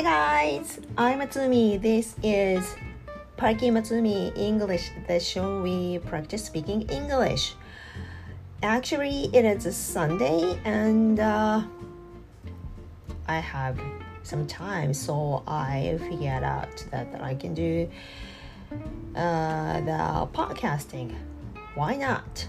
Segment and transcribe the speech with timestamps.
[0.00, 1.78] Hey guys, I'm Matsumi.
[1.78, 2.74] This is
[3.36, 7.54] Parky Matsumi English, the show we practice speaking English.
[8.62, 11.62] Actually, it is a Sunday and uh,
[13.28, 13.78] I have
[14.22, 17.86] some time, so I figured out that, that I can do
[19.14, 21.14] uh, the podcasting.
[21.74, 22.48] Why not?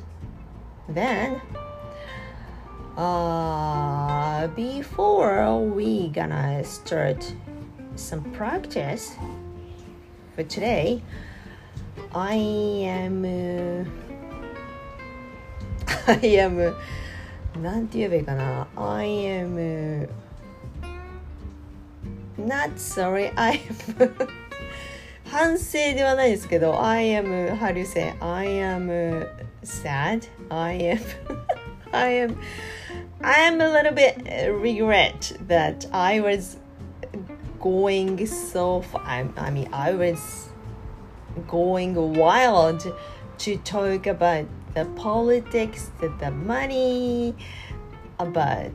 [0.88, 1.42] Then,
[2.98, 7.34] uh, before we gonna start
[7.97, 9.17] some practice
[10.35, 11.03] for today,
[12.15, 13.25] I am.
[13.25, 13.85] Uh,
[16.07, 16.75] I am.
[17.63, 20.09] なんて言えばいいかな I am
[22.39, 23.61] not sorry I
[23.99, 24.29] am
[25.25, 29.27] 反省ではないですけど I am how do you say I am
[29.65, 31.01] sad I am
[31.93, 32.37] I am
[33.23, 34.17] I am a little bit
[34.63, 36.59] regret that I was
[37.61, 40.49] going so far I, I mean I was
[41.47, 42.87] going wild
[43.39, 47.35] to talk about the politics the, the money
[48.19, 48.71] about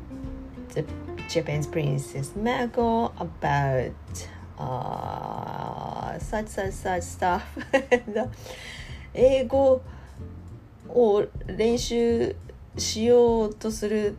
[0.74, 0.86] the
[1.30, 3.94] Japanese princess Mako about
[4.58, 7.42] uh, such such such stuff
[9.14, 9.82] 英語
[10.88, 12.36] を練習
[12.78, 14.16] しようとする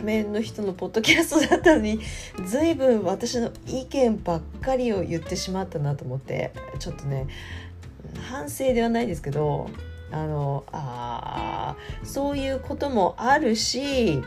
[0.00, 2.00] ための人のポッドキャストだったのに
[2.46, 7.28] 随分私の意見ばっかりを言ってしまったなと思ってちょっとね
[8.30, 9.68] 反省ではないですけど
[10.10, 14.22] あのあそういうこともあるし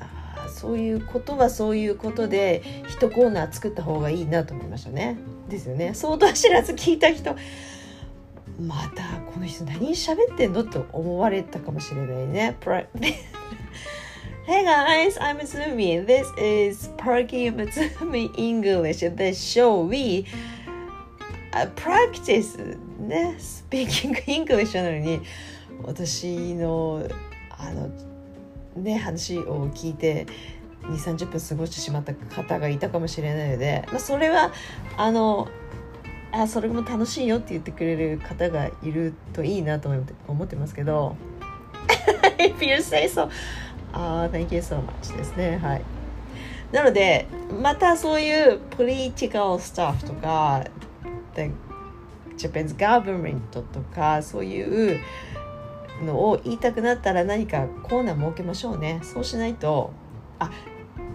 [0.00, 5.16] あそういうことはそういうことで一コーナー作った方がいいなと思いましたね。
[5.48, 5.94] ですよね。
[5.94, 7.36] 相当知らず聞いた人
[8.60, 12.56] またこの人何喋ってんのと思われたかもしれないね。
[14.46, 16.04] Hey guys, I'm Matsumi.
[16.04, 20.26] This is Parky Matsumi English, the show we
[21.54, 22.54] uh, practice
[22.98, 25.22] ね、speaking English なのに
[25.82, 27.08] 私の
[27.48, 27.90] あの
[28.76, 30.26] ね話を聞いて
[30.82, 34.52] 2 3 0分過ごしてしまった方がいたかもしれないので、まあ、それは
[34.98, 35.48] あの
[36.32, 41.16] あそれも楽しいよって言ってくれる方がいるといいなと思って思ってますけど
[42.36, 43.30] If you say so
[43.94, 45.58] あ、uh, Thank you so much ですね。
[45.62, 45.82] はい。
[46.72, 47.26] なので
[47.62, 50.64] またそういう political stuff とか
[51.36, 51.52] the
[52.36, 53.62] Japan's government と
[53.94, 55.00] かそういう
[56.04, 59.00] のを言いたくなったら何かコーナー設けましょうね。
[59.04, 59.92] そうしないと
[60.40, 60.50] あ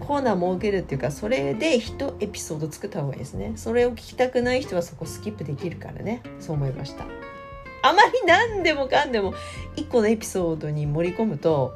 [0.00, 3.52] コーナー設けるっていうかそれで1エピソード作った方がいいですね。
[3.56, 6.22] それを聞きたくない人はそこスキップできるからね。
[6.40, 7.04] そう思いました。
[7.82, 9.34] あまり何でもかんでも
[9.76, 11.74] 1個のエピソードに盛り込むと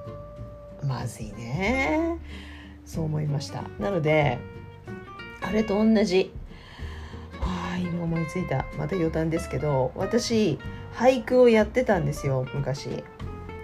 [0.84, 2.18] まずいね。
[2.84, 3.62] そう思いました。
[3.78, 4.38] なので
[5.40, 6.32] あれと同じ。
[7.40, 8.66] はあ今思いついた。
[8.78, 10.58] また余談ですけど私
[10.94, 13.04] 俳句をやってたんですよ昔。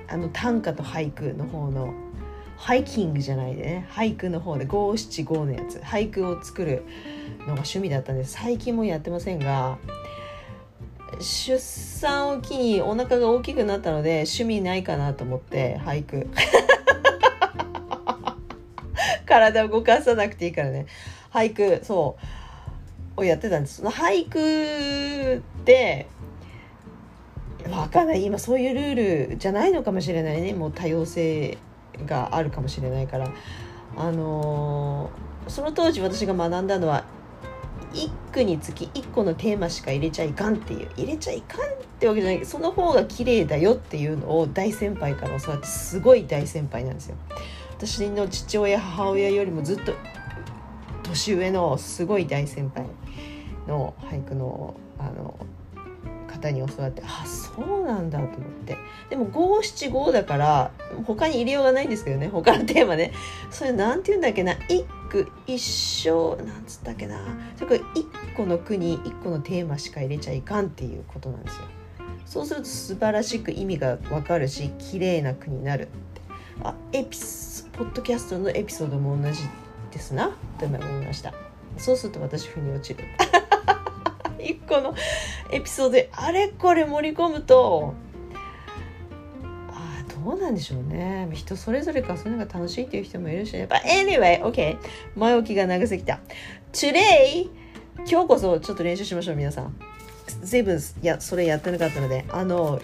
[0.08, 1.94] あの短歌と俳句の方の。
[2.60, 3.88] ハイキングじゃないでね。
[3.91, 5.78] 俳句の方で五七五のやつ。
[5.78, 6.84] 俳句を作る
[7.41, 8.32] のが趣味だったんです。
[8.34, 9.78] 最近もやってませんが
[11.20, 16.28] 出産を機にお腹が大きくなったので趣味ないかなと思って俳句。
[19.31, 20.87] 体を動かさなくていいからね。
[21.33, 22.17] 俳句そ
[23.17, 23.21] う。
[23.21, 23.77] をやってたんです。
[23.77, 26.07] その俳句って
[27.71, 28.25] わかんない。
[28.25, 30.53] 今そういうルールじゃないのかもしれないね。
[30.53, 31.59] もう多様性
[32.07, 33.31] があるかもしれないから。
[33.97, 37.05] あのー、その当時私が学んだのは
[37.93, 40.89] 1句につき1個のテーマしか入れちゃいかんっていう。
[40.97, 41.62] 入れちゃいかんっ
[41.99, 42.47] てわけじゃない。
[42.47, 47.17] その方が綺麗だよっていうのを大先輩から教わってすごい大先輩なんですよ。
[47.81, 49.95] 私の父親母親よりもずっと
[51.03, 52.85] 年上のすごい大先輩
[53.67, 55.35] の俳句のあの
[56.27, 58.77] 方に教わってあそうなんだと思って。
[59.09, 60.73] でも五七五だから
[61.06, 63.15] 他に入れようがないんですけどね他のテーマね。
[63.50, 64.53] それなんて言うんだっけな。
[64.69, 67.19] 一句一生なんつったっけな。
[67.56, 68.06] それ一
[68.37, 71.62] 個の句に一個のテーマしか入れちゃいかんっていうことなんですよ。
[72.26, 75.88] そうすると素晴らしく意味がわかるし綺麗な句になる。
[76.62, 79.43] あエピスポッドキャストのエピソードも同じ
[79.91, 80.31] ですな。
[80.59, 81.33] と思いました。
[81.79, 83.05] そうすると私腑に落ちる。
[84.39, 84.95] 一個の
[85.51, 87.95] エピソードであれこれ盛り込むと
[89.71, 91.29] あどうなんでしょうね。
[91.33, 93.53] 人それぞれかそういうのが楽しいっていう人もいるし。
[93.55, 94.77] ね But anyway, OK
[95.17, 96.21] 前置きが長すぎた。
[96.73, 97.49] Today
[98.09, 99.75] 今日こそちょっと練習しましょう皆さん。
[100.43, 102.27] 随分やそれやってなかったので。
[102.29, 102.81] あの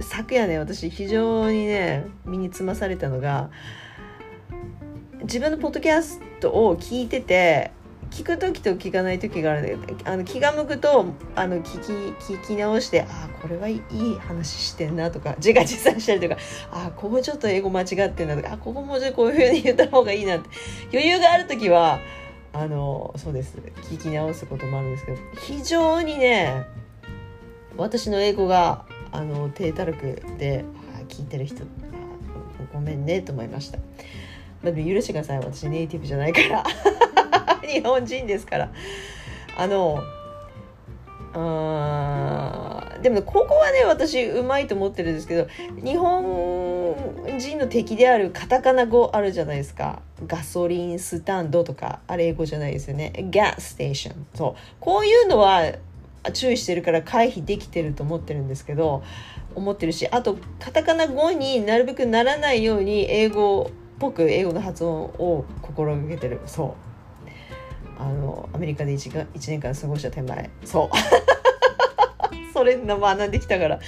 [0.00, 3.50] 昨夜ね私非常にね身につまされたのが
[5.22, 7.72] 自分のポッドキャストを聞いてて
[8.10, 11.06] 聞く時と聞かない時があるんであの気が向くと
[11.36, 13.82] あの聞き聞き直してああこれはいい
[14.18, 16.36] 話してんなとか自画自賛したりとか
[16.72, 20.48] あここちょっと英語間違ってんなとかあここもうちょっとこういうふうに言った方がいいなって
[20.92, 22.00] 余裕がある時は
[22.52, 23.56] あのそうです。
[23.90, 26.66] 聞き直すこともあるんですけど非常にね
[27.76, 30.64] 私の英語があの低たらくで
[31.08, 31.64] 聞いてる人
[32.72, 33.78] ごめんねと思いました。
[34.62, 35.38] まあ、でも許してください。
[35.38, 36.64] 私ネイティブじゃないから。
[37.66, 38.72] 日本人ですから。
[39.56, 40.02] あの
[41.32, 45.46] あでもここはね私うまいと思ってるんですけど
[45.82, 46.96] 日本
[47.38, 50.02] 人の敵であるカタカナ語あるじゃないですか。
[50.26, 53.12] ガソリンスタンドとかあれ英語じゃないですよね。
[53.30, 54.54] ガスステーションそう。
[54.80, 55.62] こういうのは
[56.32, 59.02] 注意してるから回避できてると思ってるんですけど
[59.54, 66.40] 思ってるしあとカタカナ語になるべくならないように英語っぽく英語の発音を心がけてる。
[66.46, 66.90] そう。
[68.02, 70.50] あのアメリカで 1, 1年間過ごした手前。
[70.64, 70.96] そう。
[72.54, 73.78] それの学んできたから。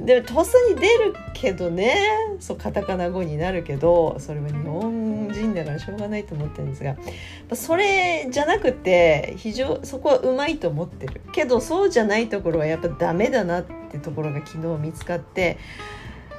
[0.00, 1.94] でもとっさに出るけどね。
[2.40, 6.96] そうカタカナ語になるけどそれは日本人だからしょうがないと思ってるんですが。
[7.54, 11.20] それじゃなくて非常そこはうまいと思ってる。
[11.32, 15.58] けどそうじゃないところはやっぱダメだなってところが昨日見つかって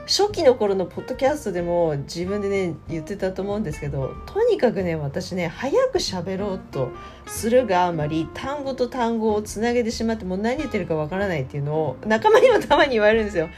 [0.08, 6.92] 初期の頃のポッドキャストでも自分でね言ってたと思うんですけどとにかくね私ね早く喋ろうと
[7.26, 13.50] するがあまり単語と単語をつなげてしまってもう何言ってるかわからないっていうのを仲間にもたまに言われるんですよ。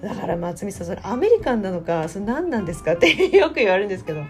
[0.00, 2.92] だから松見さんそれアメリカンなのかそれ何なんですか？
[2.92, 4.22] ってよく言われるんですけど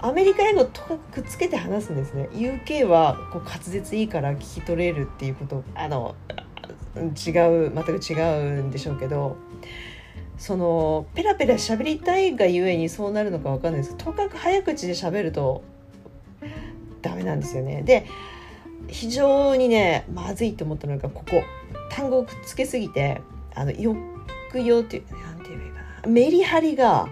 [0.00, 2.28] アメリカ英語とくっつけて話すんですね。
[2.32, 6.14] UK はこう滑舌いいから聞き取れるっていうことあの
[6.96, 9.36] 違う全く違うんでしょうけど
[10.38, 15.62] そのペラペラ喋りたいがゆえにそうなるのか分かんないですけどとかく早口で喋ると
[17.02, 17.82] ダメなんですよね。
[17.82, 18.06] で
[18.86, 21.42] 非常にねまずいと思ったのがここ
[21.90, 23.20] 単語をくっつけすぎて
[23.54, 23.96] あの抑
[24.54, 27.08] 揚っていう何て言えばいいかなメリハリが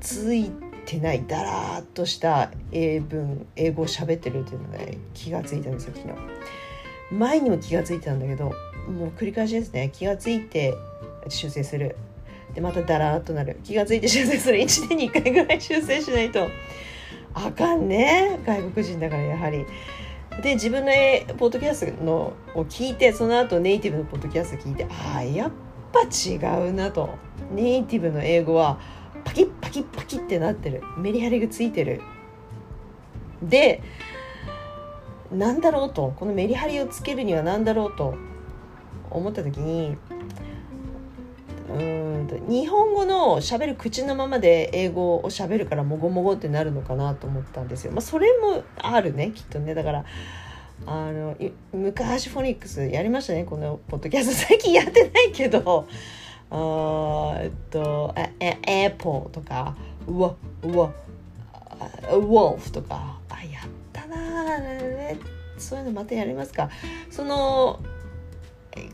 [0.00, 0.50] つい
[0.84, 6.14] てないだらーっとした英文英語を喋ってるっていうので、ね、気がついたんですよ昨日。
[7.10, 8.52] 前にも気がついたんだけど
[8.88, 10.74] もう繰り返しですね気がついて
[11.28, 11.96] 修正する。
[12.54, 13.58] でまたダラーっとなる。
[13.64, 14.58] 気が付いて修正する。
[14.58, 16.48] 1年に1回ぐらい修正しないと。
[17.34, 18.38] あかんね。
[18.46, 19.64] 外国人だからやはり。
[20.42, 20.90] で自分の
[21.36, 25.52] ポッドキャストのを聞いてその後ネイティブのポッドキャスト聞いてああやっ
[25.92, 26.36] ぱ違
[26.68, 27.10] うなと。
[27.52, 28.78] ネイティブの英語は
[29.24, 30.82] パキッパキッパキッってなってる。
[30.98, 32.00] メリハリがついてる。
[33.42, 33.82] で
[35.32, 36.12] なんだろうと。
[36.16, 38.14] このメリハリをつけるには何だろうと
[39.10, 39.96] 思った時に
[41.68, 47.92] うんと日本語のしゃべる口のままで英語をしゃべるからもごもごってなるのかなと思ったんですよ。
[47.92, 49.74] まあ、それもあるねきっとね。
[49.74, 50.04] だから
[50.86, 51.36] あの
[51.72, 54.46] 昔フォニックスやりましたねこのポッドキャスト。
[54.48, 55.86] 最近やってないけど。
[56.50, 59.74] あえっと「エエポー」とか
[60.06, 60.90] 「うわうわ
[62.12, 63.18] ウォルフ」とか。
[63.28, 63.62] あやっ
[63.92, 65.18] たなあ、ね。
[65.58, 66.68] そういうのまたやりますか。
[67.10, 67.80] その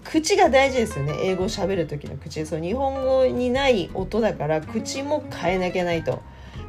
[0.05, 1.15] 口が大事ですよね。
[1.23, 2.45] 英語を喋る時の口。
[2.45, 6.21] そう日本語にない音だから口も変えなきゃないと。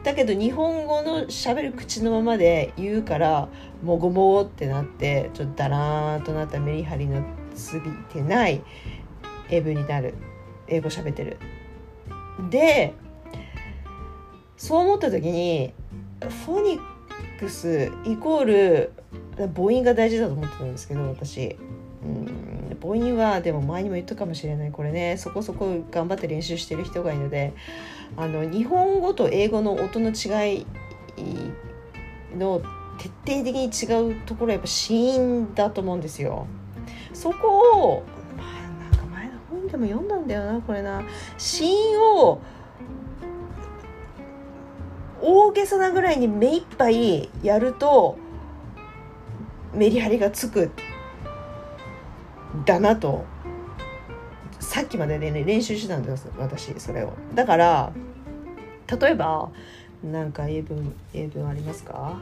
[0.04, 3.50] だけど日本語の喋る口のままで言うから
[3.84, 8.64] もごもごってなってちょっとダラーンとなったメリハリのついてない
[9.50, 10.14] 英文になる。
[10.68, 11.38] 英語喋ってる。
[12.50, 12.94] で
[14.58, 15.74] そう思った時に
[16.46, 18.94] フォニックスイコール
[19.54, 21.58] 母音が大事だと思ってたんですけど私。
[22.04, 22.51] うん。
[22.82, 27.54] 母音はでも前にも言ったかもしれないこれねそこそこ頑張って練習してる人がいるので
[28.18, 30.66] あの日本語と英語の音の違い
[32.38, 32.62] の
[32.98, 36.46] 徹底的に違うところはやっぱ子音だと思うんですよ。
[37.14, 38.04] そこを、
[38.38, 41.02] まあ、なんか前の本でも読んだんだよなこれな。
[41.38, 42.42] 子音を
[45.22, 48.18] 大げさなぐらいに目いっぱいやると
[49.74, 50.72] メリハリがつく
[52.66, 53.26] だなと。
[54.60, 57.14] さっきまでね練習してたんです私それを。
[57.34, 57.92] だから
[59.00, 59.50] 例えば
[60.04, 62.18] なんか英文英文ありますか？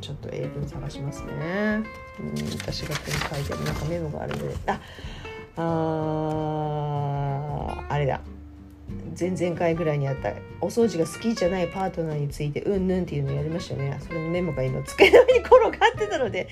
[0.00, 1.84] ちょっと英文探しますね。
[2.18, 4.54] うん私がここに書いてあるなんかメモがあるんで。
[4.68, 4.78] あ
[7.88, 8.20] ああれだ。
[9.18, 13.98] 前々回ぐらいにあったお掃除が好きじゃないパートナーについてうんぬんっていうのやりましたよね。
[14.02, 16.48] それのメモが今机の上に転がってたので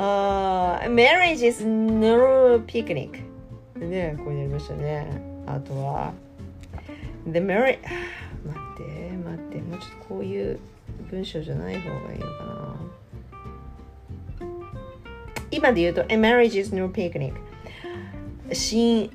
[0.00, 3.22] Uh, marriage is no picnic.
[3.76, 5.06] ね、こうなりましたね。
[5.46, 6.14] あとは、
[7.26, 7.80] The marriage
[8.46, 10.58] 待って、待って、もうちょっとこういう
[11.10, 12.60] 文章じゃない方がいいのかな。
[15.50, 17.34] 今で言うと A marriage is no picnic
[18.52, 19.10] シーン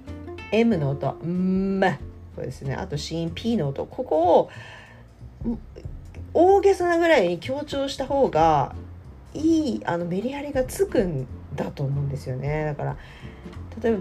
[0.52, 1.94] M の音んま
[2.36, 4.50] これですねあとシーン P の音ここを
[6.34, 8.76] 大げさなぐらいに強調した方が
[9.36, 12.66] いいあのメリハリがつくんだと思うんですよね。
[12.66, 12.98] だから
[13.82, 14.00] 例えば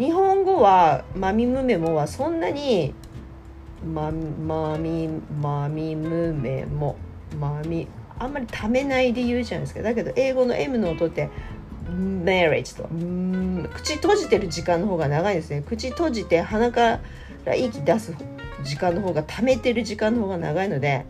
[0.00, 2.94] 日本語は「まみむめも」はそんなに
[3.84, 5.08] ままみ
[5.40, 6.96] まみむめも
[7.38, 9.82] まみあんまりためないで言うじゃないですか。
[9.82, 11.28] だけど英語の M の音って
[12.24, 12.88] marriage と
[13.74, 15.62] 口閉じてる時間の方が長いですね。
[15.66, 17.00] 口閉じて鼻か
[17.44, 18.14] ら息出す
[18.62, 21.06] 時間の方が溜めてる時間の方が長いので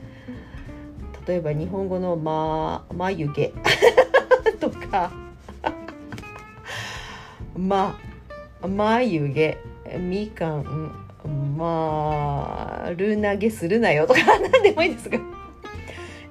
[1.28, 3.52] 例えば日本語の、ま「眉毛」
[4.58, 5.12] とか
[7.54, 7.98] 「ま」
[8.66, 9.58] 眉毛。
[9.98, 10.90] みかん。
[11.58, 14.20] 丸投げするなよとか。
[14.40, 15.18] 何でもいいですが。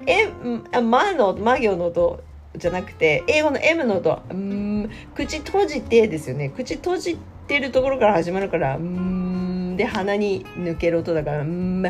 [0.08, 0.27] え
[0.82, 2.24] 「ま」の「ま行の音。
[2.56, 4.20] じゃなくて英語の M の音。
[4.34, 6.50] ん口閉じてですよね。
[6.50, 11.84] 口閉じてるところから始まるからんで鼻に抜ける音だからん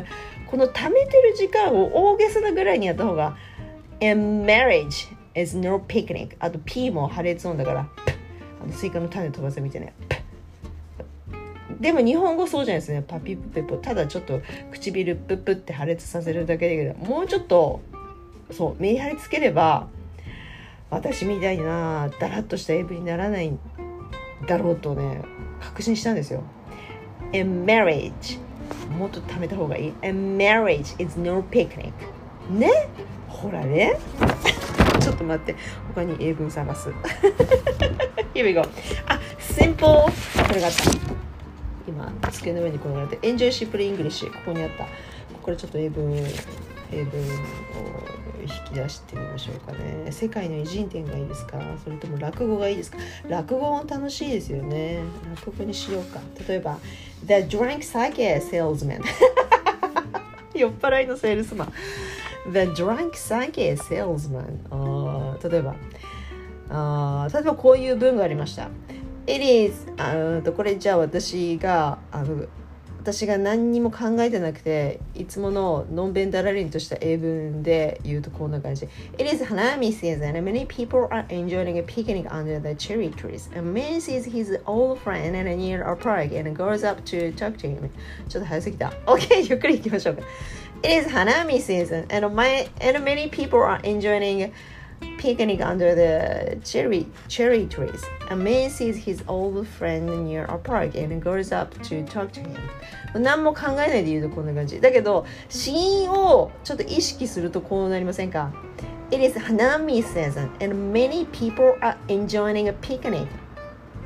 [0.50, 3.38] この溜めてる時間を大げさなぐらいにやった方が
[4.01, 6.36] And marriage is no picnic.
[6.39, 7.89] あと P も破裂音だから
[8.62, 9.88] あのスイカの種飛ばせみたいな
[11.80, 13.04] でも日本語そうじゃないですね。
[13.08, 17.82] パピプペポただちょっと唇プップって破裂させるだけだけどもうちょっと
[18.51, 19.88] そうメリハリつければ
[20.89, 23.60] 私みたいなダラッとした AV にならないん
[24.48, 25.22] だろうとね
[25.60, 26.44] 確信したんですよ。
[27.34, 28.39] And marriage
[28.97, 29.93] もっと貯めた方がいい。
[30.03, 31.91] And marriage is no picnic.
[32.50, 32.69] ね？
[33.27, 33.97] ほらね。
[35.00, 35.55] ちょっと待って。
[35.93, 36.89] 他に英文探す。
[38.33, 38.62] Here we go.
[39.07, 40.91] あ simple これがあった。
[41.88, 43.17] 今机の上に転がって。
[43.17, 44.86] Enjoy Simple English ここにあった。
[45.41, 46.24] これちょっと英文。
[46.91, 47.25] 英文を
[48.41, 50.12] 引き出してみましょうかね。
[50.12, 51.60] 世界の偉人展がいいですか？
[51.84, 52.98] それとも落語がいいですか？
[53.27, 55.00] 落語も楽しいですよね。
[55.36, 56.20] 落語にしようか。
[56.48, 56.77] 例えば
[57.25, 59.01] The Drunk Sake Salesman
[60.56, 61.74] 酔っ払いのセールスマン。
[62.51, 65.75] The Drunk Sake Salesman 例えば
[66.70, 68.70] あ例えばこういう文がありました。
[69.29, 72.46] It is あとこれじゃあ私があの
[73.08, 78.84] 私が何にも考えてなくていつもののんべんだらりんとした英文で言うとこんな感じ
[79.18, 83.50] It is Hanami season and many people are enjoying a picnic under the cherry trees
[83.58, 87.56] a man sees his old friend and near a park and goes up to talk
[87.56, 87.90] to him
[88.28, 90.24] ちょっと早すぎた OK ゆっくり行きましょうか
[90.84, 94.52] It is Hanami season and, my, and many people are enjoying
[95.19, 98.04] picnic under the cherry cherry trees.
[98.31, 102.40] A man sees his old friend near a park and goes up to talk to
[102.40, 102.57] him.
[103.14, 104.81] 何も考えないで言うとこんな感じ。
[104.81, 108.52] だけど、死因をちょっと意識するとこうなりませんか
[109.11, 113.28] It is Hanami season and many people are enjoying a picnic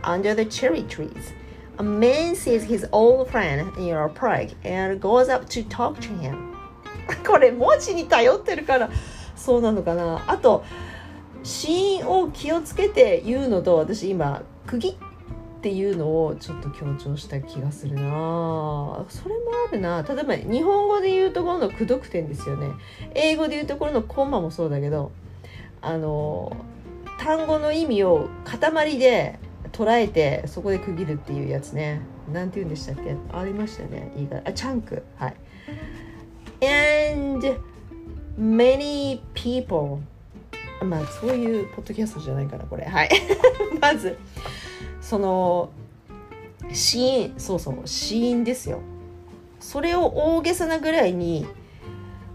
[0.02, 1.32] under the cherry trees.
[1.78, 6.08] A man sees his old friend near a park and goes up to talk to
[6.18, 6.54] him.
[7.25, 8.90] これ文字に頼ってるから
[9.41, 10.24] そうなのかな。
[10.27, 10.63] あと
[11.43, 14.95] 死因を気をつけて言うのと私今釘っ
[15.62, 18.01] ていうのをちょっと強調した気がするな。
[19.10, 20.03] それもあるな。
[20.03, 22.67] 例えば日本語で言うところの駆読点ですよね。
[23.15, 25.12] 英語で言うところのコンマもそうだけど
[25.81, 26.55] あの
[27.19, 29.39] 単語の意味を塊で
[29.71, 32.01] 捉えてそこで区切るっていうやつね。
[32.31, 33.15] なんて言うんでしたっけ？
[33.33, 34.13] ありましたね。
[34.15, 35.03] いいかあチャンク。
[35.17, 35.36] はい。
[36.63, 37.70] And
[38.41, 40.00] many people.
[40.83, 42.86] まあそういうポッドキャストじゃないかなこれ。
[42.86, 43.10] はい。
[43.79, 44.17] まず
[45.00, 45.69] その
[46.74, 48.79] 死因そうそう死因ですよ。
[49.60, 51.45] それを大げさなぐらいに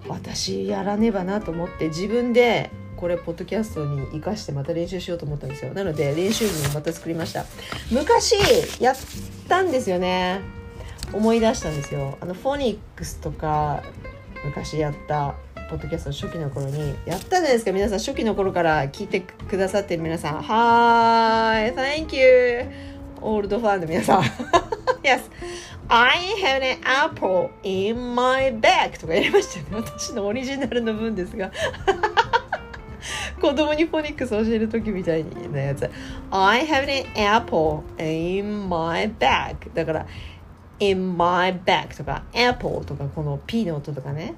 [0.07, 5.75] 私やらねばなと思って自分でこれポッドキャストに生かしてまた練習しようと思ったんですよ。
[5.75, 7.45] なので練習日にまた作りました。
[7.91, 8.37] 昔
[8.81, 8.97] やっ
[9.49, 10.41] たんですよね。
[11.13, 12.17] 思い出したんですよ。
[12.21, 13.83] あのフォニックスとか
[14.45, 15.35] 昔やった
[15.69, 17.73] ポッドキャスト初期の頃にやったじゃないですか。
[17.73, 20.43] 皆さん初期の頃から聞いてくださってる皆さん。
[20.43, 22.65] はーい Thank you
[23.21, 24.23] オールドファンの皆さん。
[25.03, 25.23] Yes
[25.89, 29.89] I have an apple in my bag とかやりましたよね。
[29.91, 31.51] 私のオリジナルの文ですが。
[33.41, 35.91] 子供にフォニックス教える時みたいなやつ。
[36.31, 40.07] I have an apple in my bag だから
[40.79, 44.37] in my bag とか apple とかこの P の音とかね。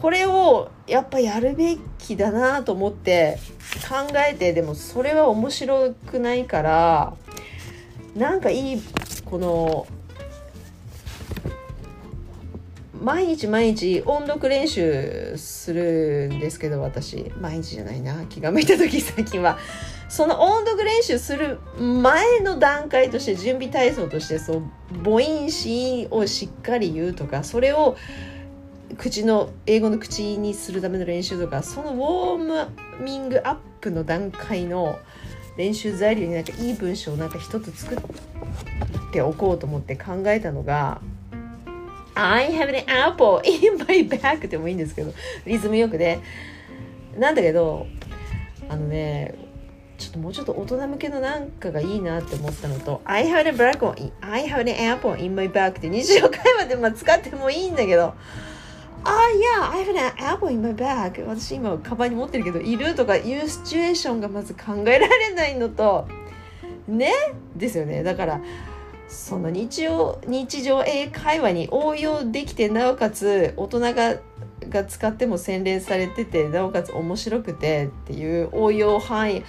[0.00, 3.38] これをやっぱやるべきだなと思って
[3.88, 7.16] 考えてでもそれは面白くないから
[8.14, 8.82] なんかいい
[9.24, 9.88] この
[13.02, 17.32] 毎日毎日音読練習するんですけど私。
[17.40, 18.24] 毎日じゃないな。
[18.26, 19.56] 気が向いた時最近は。
[20.08, 24.62] その音読練習する前の段階として準備体操としてそう
[25.04, 27.96] 母音子音をしっかり言うとかそれを
[28.98, 34.98] 口の英語の口にするための練習とかそのウォーミングアップの段階の
[35.56, 37.98] 練習材料になんかいい文章をなんか一つ作っ
[39.12, 41.00] ておこうと思って考えたのが
[42.14, 45.14] I have an apple in my bag でもいいんですけど
[45.46, 46.18] リズムよくで、
[47.16, 47.86] なんだけど
[48.68, 49.36] あのね
[49.96, 58.14] ちょっともうちょっと大人向けのなんかがいいなって思ったのと I have an apple I have an my bag って日常会話でまあ使ってもいいんだけど
[59.04, 61.24] ああ、いや、I have an apple in my bag.
[61.26, 66.06] 私今、カバンに持ってるけど、いるとかいうシチュエーションがまず考えられないのと、
[66.86, 67.12] ね？
[67.56, 68.02] ですよね。
[68.02, 68.40] だから、
[69.08, 74.16] その日常、日常英会話に応用できて、なおかつ、大人が、
[74.68, 79.44] が使っても洗練されてて、なおかつ面白くてっていう応用範囲、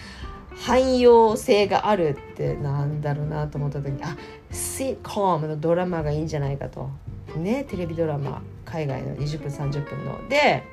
[0.56, 4.18] 汎用性があるってなんだろうなと思った時に、あ、
[4.52, 6.90] シッコームのドラマがいいんじゃないかと。
[7.38, 8.42] ね、テレビドラマ。
[8.72, 10.28] 海外の20分30分の。
[10.30, 10.64] で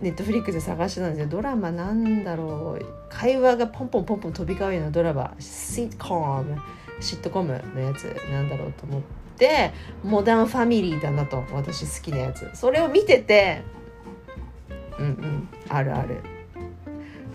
[0.00, 1.26] ネットフリックスで探してたんですよ。
[1.28, 2.86] ドラマなんだろう。
[3.08, 5.34] 会話がポンポンポンポン飛び交うようなドラマ。
[5.38, 6.58] シットコム。
[7.00, 9.02] シットコムのやつなんだろうと思っ
[9.38, 9.72] て。
[10.02, 11.44] モダンファミリーだなと。
[11.52, 12.50] 私好きなやつ。
[12.54, 13.62] それを見てて。
[14.98, 15.48] うんうん。
[15.68, 16.20] あるある。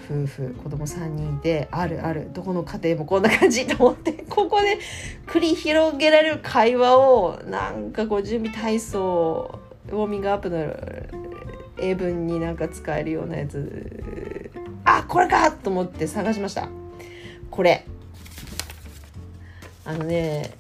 [0.06, 0.56] 夫婦。
[0.64, 1.68] 子供3人いて。
[1.72, 2.30] あるある。
[2.34, 4.14] どこの家庭もこんな感じと思って。
[4.30, 4.80] ここで
[5.28, 9.59] 繰り広げられる会話をなんかこう準備体操
[9.92, 10.74] ウォーミングアップの
[11.78, 14.52] 英文になんか使えるようなやつ。
[14.86, 16.68] あこれかと思って探しました。
[17.52, 17.86] これ。
[19.86, 20.52] あのね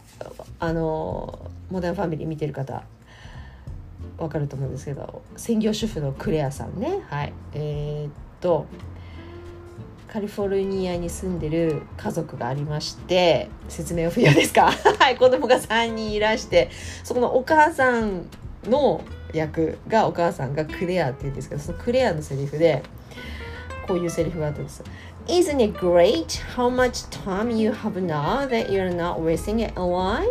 [0.59, 2.83] あのモダンファミリー見てる方
[4.17, 7.01] わかると思うんですけど専業主婦のクレアさんね。
[7.09, 7.33] はい。
[7.53, 8.11] えー、っ
[8.41, 8.65] と
[10.07, 14.71] カリフォルニアに住んでる家族がありまして説明を不要ですか？
[14.99, 16.69] はい子供が3人いらして
[17.03, 18.25] そこのお母さん
[18.65, 19.01] の
[19.33, 22.83] 役がお母さんがクレアって言うんですけどそのクレアのセリフで
[23.87, 24.83] こういうセリフがあったんです
[25.27, 30.25] Isn't it great how much time you have now that you're not wasting it online?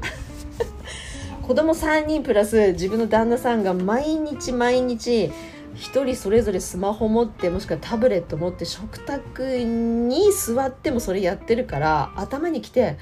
[1.46, 5.30] 子供3人プラス自分の旦那さんが毎日毎日
[5.76, 12.96] 1人それぞれスマホ持ってもしくはタブレット持って食卓に座ってもそれやってるから頭にきて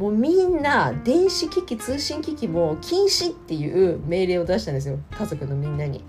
[0.00, 6.02] もうみんな電子機器通信機器も禁止っていう命令を出したんですよ家族のみんなに。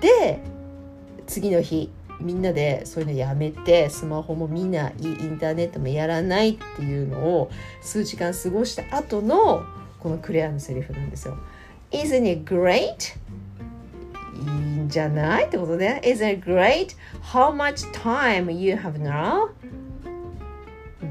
[0.00, 0.38] で
[1.26, 7.50] 次の日みんなでそういうのやめてスマホも見ないインターネットもやらないっていうのを
[7.82, 9.64] 数時間過ごした後の
[9.98, 11.36] このクレアのセリフなんですよ。
[11.90, 13.18] Isn't it great?
[14.36, 14.50] いい
[14.84, 16.96] んじゃないってことで Isn't it great
[17.32, 19.48] how much time you have now?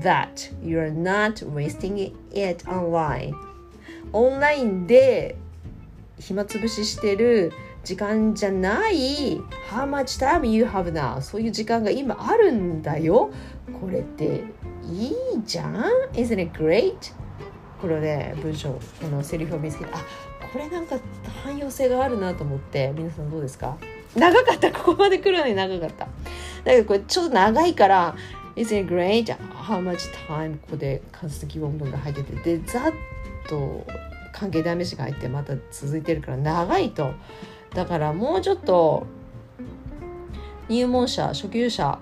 [0.04, 3.34] That you're not wasting it online.
[4.12, 5.36] オンラインで
[6.20, 7.52] 暇つぶししてる
[7.84, 9.38] 時間じゃない
[9.70, 11.20] How much time you have now.
[11.22, 13.32] そういう時間が今あるんだよ。
[13.82, 14.44] これって
[14.84, 15.14] いい
[15.46, 15.84] じゃん?
[16.14, 16.94] Isn't it great?
[17.82, 18.80] これね文章こ
[19.12, 19.98] のセリフを見つけてあ
[20.54, 20.98] これなんか
[21.44, 22.94] 汎用性があるなと思って。
[22.96, 23.78] 皆さんどうですか？
[24.16, 24.72] 長かった。
[24.72, 26.06] ここまで来るのに長かった。
[26.06, 26.10] だ
[26.66, 28.16] けどこれちょっと長いから
[28.56, 29.26] 「Is it great?
[29.26, 32.84] How much time?」ここで間接疑問文が入っててでざっ
[33.48, 33.86] と
[34.32, 37.14] 関係代名詞が入ってまた続いてるから長いと
[37.74, 39.06] だからもうちょっと
[40.70, 42.00] 入門者初級者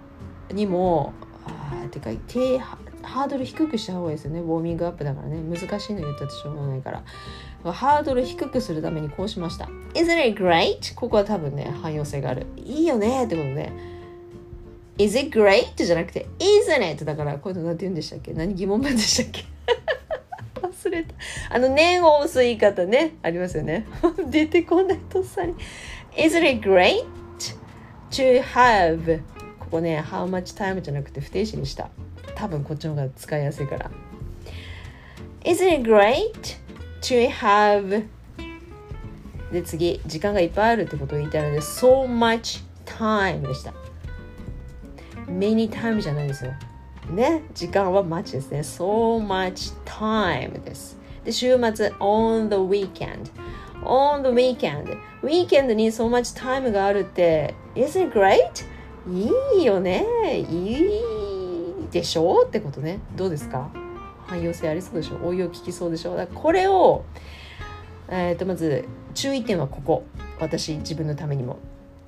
[0.52, 1.14] にも
[1.46, 7.04] あてか低ハードル低くした方がいいですよねウォーミングアップだからね難しいの言ったってしょうがないから
[7.72, 9.66] ハードル低くするためにこうしました。
[9.94, 10.96] Isn't it great?
[10.96, 12.48] ここは多分ね、汎用性がある。
[12.58, 13.72] いいよねってことで。
[14.98, 15.74] Is it great?
[15.84, 17.06] じゃなくて、Isn't it?
[17.06, 18.34] だから、こういうの何て言うんでしたっけ？
[18.34, 19.46] 何疑問文でしたっけ？
[20.62, 21.16] 忘れた。
[21.50, 23.86] あの、念を押す言い方ね、ありますよね。
[24.30, 25.56] 出てこないとっさに。
[26.16, 27.06] Isn't it great
[28.12, 29.22] to have?
[29.60, 31.90] ここね、how much time じゃなくて不定詞にした。
[32.36, 33.90] 多分こっちの方が使いやすいから。
[35.44, 36.32] Isn't it great
[37.02, 38.06] to have?
[39.52, 43.74] で次時間がいっぱいあるってことを言いたいので so much time でした
[45.38, 46.52] many time じゃないですよ。
[47.10, 47.44] ね？
[47.54, 48.60] 時間は much ですね。
[48.60, 50.98] So much time です。
[51.26, 53.32] で週末 on the weekend
[53.84, 58.40] on the weekend weekend に so much time があるって isn't it great?
[59.10, 60.06] いいよね。
[60.50, 60.92] いい
[61.92, 63.00] でしょってことね。
[63.16, 63.70] どうですか？
[64.28, 65.28] 汎用性ありそうでしょ？
[65.28, 66.16] 応用効きそうでしょ？
[66.16, 67.04] だこれを、
[68.08, 70.04] えー、とまず注意点はここ。
[70.40, 71.58] 私自分のためにも。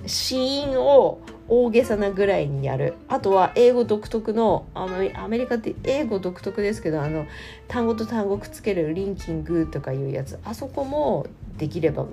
[0.06, 2.94] 子音を大げさなぐらいにやる。
[3.08, 7.26] あとは英語独特のあのアメリカって英語独特ですけどあの
[7.68, 12.06] 単語と単語くっつけるリンキングとかいうやつあそこもできれば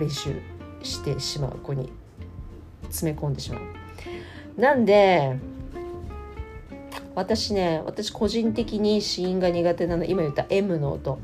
[0.00, 0.40] 練習
[0.82, 1.92] してしまう子に
[2.84, 4.60] 詰め込んでしまう。
[4.60, 5.36] なんで
[7.14, 10.04] 私ね私個人的に子音が苦手なの。
[10.04, 11.18] 今言った M の音。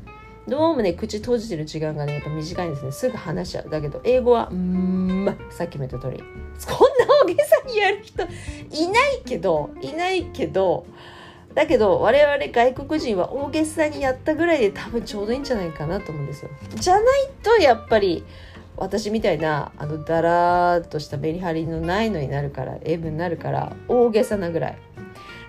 [0.47, 2.91] どうもね口閉じてる時間がねやっぱ短いんですね。
[2.91, 3.69] すぐ話しちゃう。
[3.69, 6.21] だけど英語はうんまさっきも言った通り。
[6.21, 10.85] こんな大げさにやる人いないけどいないけど
[11.53, 16.51] だけど我々外国人は大げさにやったぐらいで多分ちょうどいいんじゃないかなと思うんですよ。
[16.75, 18.25] じゃないとやっぱり
[18.75, 24.77] 私みたいなあのだらーっとしたメリハリのないのになるから M になるから大げさなぐらい。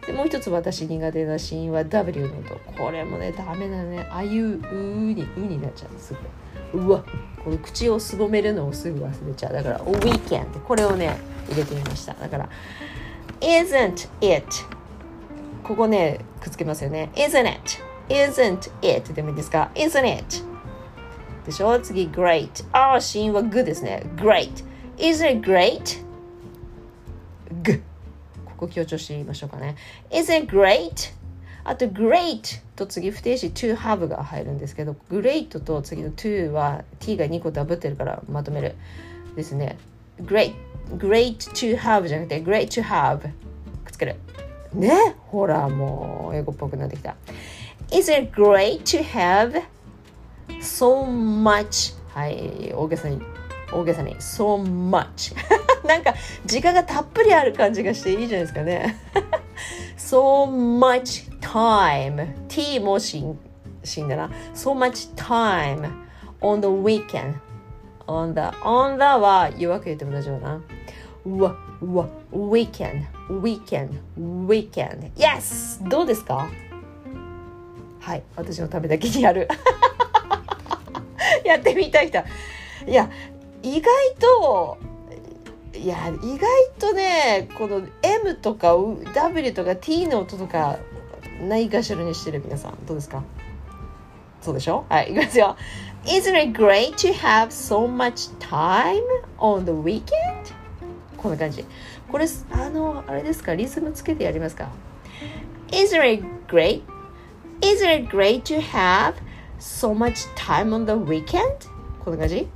[0.06, 4.06] でもう一つ私苦手なシーンは W の音これもねダメだね。
[4.10, 6.14] あいううにうになっちゃうす
[6.72, 6.78] ぐ。
[6.80, 7.04] うわ
[7.42, 9.52] この口をすぼめるのをすぐ忘れちゃう。
[9.52, 11.16] だから weekend これをね
[11.48, 12.14] 入れてみました。
[12.14, 12.48] だから
[13.40, 14.46] isn't it
[15.62, 17.10] ここねくっつけますよね。
[17.14, 20.24] isn't it isn't it でもいいですか？isn't it
[21.46, 21.78] でしょ？
[21.80, 24.02] 次 great ああシーンは good ですね。
[24.16, 24.64] great
[24.98, 26.04] isn't it great
[27.62, 27.82] g
[28.66, 29.76] こ強調してみましょうかね。
[30.10, 31.12] Is it great?
[31.64, 38.74] あと great と次不定詞 to have が入るんですけど great と次の to は t が2個ダブってるからまとめる
[39.34, 39.78] ですね。
[40.22, 40.54] great
[40.96, 43.30] great to have じゃなくて great to have くっ
[43.90, 44.16] つける。
[44.72, 45.16] ね？
[45.26, 47.16] ほらもう英語っぽくなってきた。
[47.90, 49.62] Is it great to have
[50.60, 51.94] so much?
[52.08, 53.20] はい大げさに
[53.72, 54.14] 大げさに。
[54.16, 55.34] So much
[55.86, 56.14] なんか
[56.46, 58.96] 時間がたっぷりある感じがしていいじゃないですかね。
[59.96, 62.34] So much time.
[62.48, 63.38] T もしん
[63.84, 64.30] しんだな。
[64.54, 65.90] So much time
[66.40, 67.34] on the weekend.
[68.06, 70.60] On the on the は弱く言っても大丈夫な。
[71.26, 75.10] うわうわ weekend weekend weekend.
[75.16, 75.86] Yes!
[75.88, 76.48] どうですか？
[78.00, 78.22] はい。
[78.36, 79.48] 私のためだけにやる。
[81.44, 82.18] やってみたい人。
[82.86, 83.08] いや
[83.62, 84.76] 意外と
[85.74, 88.74] いや意外とねこの M とか
[89.14, 90.78] W とか T の音とか
[91.40, 93.22] ないがしろにしてる皆さんどうですか
[94.40, 95.56] そうでしょはいいきますよ
[96.04, 99.02] Isn't it great to have so much time
[99.38, 100.54] on the weekend?
[101.16, 101.64] こんな感じ
[102.10, 104.68] これあのあれですかリズムつけてやりますか
[105.68, 106.82] Isn't it great?
[107.60, 109.14] Isn't it great to have
[109.58, 111.68] so much time on the weekend?
[112.04, 112.46] こんな感じ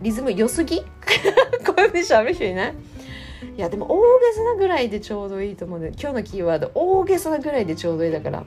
[0.00, 0.80] リズム良すぎ
[1.92, 2.74] こういうふうに喋る人いない？
[3.56, 5.92] いやでも大げさなぐらいでちょうどいいと思うね。
[6.00, 8.44] 今日のキーワード大げさなぐらいでちょうどいいだから。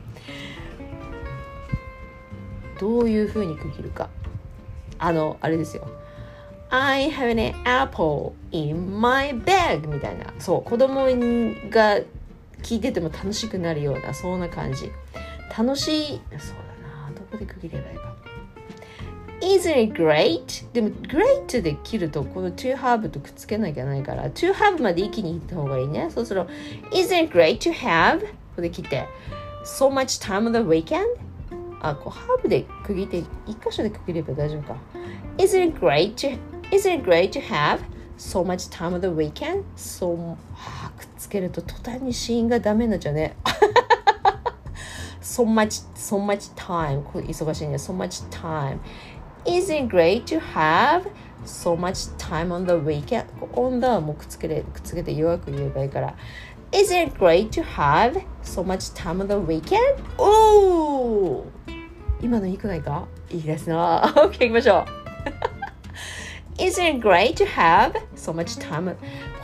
[2.79, 4.09] どういうふうに区切るか。
[4.97, 5.87] あのあれですよ。
[6.71, 10.33] I have an apple in my bag みたいな。
[10.39, 11.99] そう子供が
[12.63, 14.91] 聞いてても楽しくなるようなそんな感じ。
[15.55, 17.11] 楽しいそうだな。
[17.15, 18.14] どこで区切ればいいか。
[19.41, 20.71] Isn't it great?
[20.73, 26.51] でも great で切るとこの to have とくっつけなきゃないから to have まで一気に言った方がいいねそうすると
[26.95, 28.21] Isn't it great to have?
[28.21, 29.07] ここで切って
[29.65, 31.03] So much time on the weekend?
[31.81, 34.77] あ、こう have で区切って一箇所で区切れば大丈夫か
[35.37, 36.37] Isn't it great to,
[36.71, 37.79] isn't it great to have
[38.17, 39.63] so much time on the weekend?
[39.75, 40.15] So
[40.53, 43.35] は、くっつけると途端にシーンがダメになっちゃうね
[45.21, 48.77] so much so much time これ忙しいね so much time
[49.44, 51.10] Isn't great to have
[51.44, 53.24] so much time on the weekend?
[53.54, 56.14] on the もくっつけてくっつけて弱く言えばいいから
[56.72, 59.78] Isn't it great to have so much time on the weekend?
[60.18, 60.24] お
[61.38, 61.46] お
[62.22, 64.84] 今のいいくないかいいですな OK 行きましょ
[66.58, 68.94] う Isn't it great to have so much time?
[68.94, 68.98] こ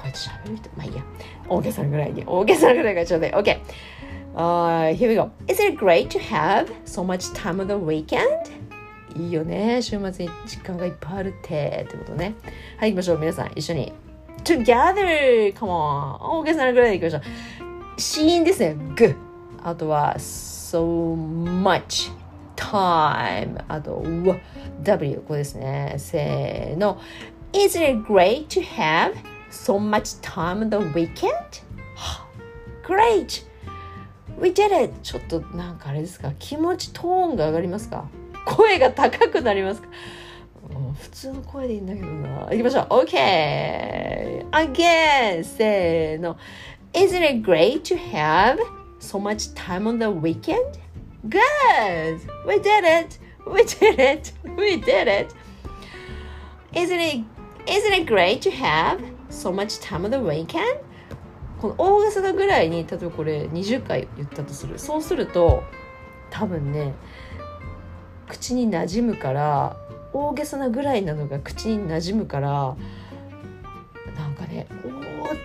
[0.04, 1.02] うやって喋る人まあいいや
[1.48, 3.58] 大げさぐらいに大げさぐらいがちょうどいい OK
[4.36, 5.30] Uh, here we go.
[5.48, 8.50] Is it great to have so much time on the weekend?
[9.15, 9.81] いいよね。
[9.81, 12.35] 週末に時間がいっぱいあるってってことね。
[12.77, 13.19] はい行きましょう。
[13.19, 13.93] 皆さん一緒に。
[14.43, 15.53] Together!
[15.53, 16.17] Come on!
[16.21, 17.21] 大げさなぐらいでいきましょう。
[18.01, 18.75] 死因ですね。
[18.97, 19.15] G
[19.63, 22.11] あとは So much
[22.55, 23.63] time.
[23.67, 24.03] あと
[24.83, 25.95] W ここですね。
[25.97, 26.99] せーの。
[27.53, 29.13] Isn't it great to have
[29.51, 31.29] so much time on the weekend?
[32.87, 33.45] Great!
[34.39, 34.93] We did it!
[35.03, 36.31] ちょっとなんかあれですか？
[36.39, 38.05] 気持ちトーンが上がりますか？
[38.45, 39.87] 声が高くなりますか
[41.01, 42.45] 普通の声でいいんだけどな。
[42.45, 42.85] 行きましょう。
[43.03, 44.49] OK!
[44.51, 45.43] Again!
[45.43, 46.37] せーの。
[46.93, 48.57] Isn't it great to have
[48.99, 50.79] so much time on the weekend?
[51.27, 52.19] Good!
[52.47, 53.19] We did it!
[53.47, 54.33] We did it!
[54.43, 55.33] We did it!
[56.73, 57.23] Isn't it,
[57.67, 60.81] Isn't it great to have so much time on the weekend?
[61.59, 65.63] この大げさなぐらいに例えばこれ20回言ったとするそうすると
[66.31, 66.95] 多分ね
[68.31, 69.75] 口に馴染むから
[70.13, 72.75] 大げさなぐらいなのが口に馴染むから
[74.15, 75.37] なんかねおおっ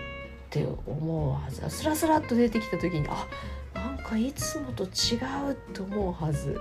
[0.49, 1.61] て思うはず。
[1.69, 3.27] スラスラっと出てきた時にあ
[3.75, 5.17] なんかいつもと違
[5.51, 6.57] うと思うはず。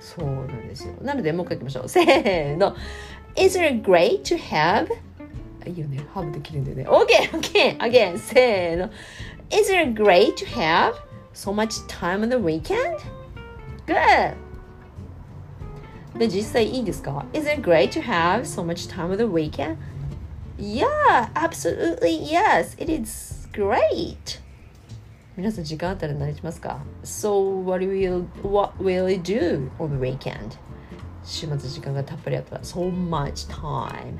[0.00, 0.92] そうなんですよ。
[1.00, 1.88] なのでもう一回いきましょう。
[1.88, 2.76] せーの。
[3.34, 4.88] Is it great to have?
[5.66, 6.02] いいよね。
[6.12, 6.86] ハーブできるんだよね。
[6.86, 8.90] OK OK again せーの。
[9.50, 10.92] Is it great to have
[11.32, 12.98] so much time on the weekend?
[13.86, 14.47] Good
[16.17, 19.77] で実際いいですか Is it great to have so much time on the weekend?
[20.57, 22.75] Yeah, absolutely yes.
[22.77, 24.39] It is great.
[25.35, 30.57] 皆さん時間あったら何しますか ?So what will, what will you do on the weekend?
[31.23, 34.19] 週末時間がたっぷりあったら So much time.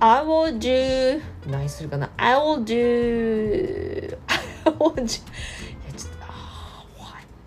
[0.00, 1.20] I will do
[1.50, 4.16] 何するかな I will do
[4.64, 6.84] I will do いやちょっとあ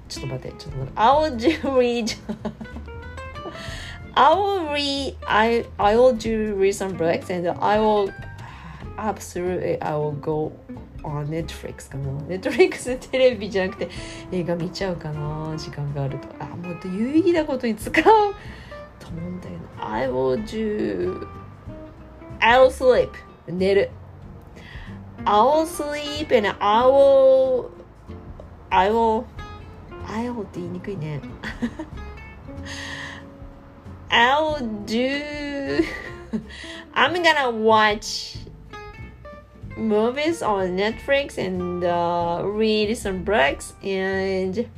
[0.10, 2.18] ちょっと待ってちょっと待って I will do read
[4.17, 8.11] I will read I I will do read some books and I will
[8.97, 10.53] absolutely I will go
[11.05, 13.91] on Netflix かな Netflix テレビじゃなくて
[14.33, 18.11] 映画見ちゃうかな時間があるとあもっと有意義なことに使うと
[19.09, 21.27] 思うんだけど I will do
[22.41, 23.11] I will sleep
[23.47, 23.91] 寝る
[25.27, 27.69] I will sleep and I will
[28.71, 29.25] I will
[30.07, 31.21] I will って言いにくいね
[34.11, 35.85] I'll do
[36.95, 38.37] I'm gonna watch
[39.77, 44.69] movies on Netflix and uh, read some books and